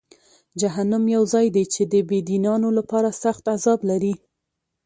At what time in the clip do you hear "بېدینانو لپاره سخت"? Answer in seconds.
2.09-3.43